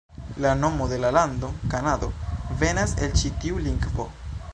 La 0.43 0.53
nomo 0.55 0.87
de 0.93 0.97
la 1.01 1.11
lando, 1.17 1.51
Kanado, 1.73 2.09
venas 2.63 2.97
el 3.07 3.15
ĉi 3.21 3.33
tiu 3.45 3.61
lingvo. 3.67 4.09